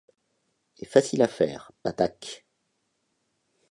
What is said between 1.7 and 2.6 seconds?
Patak.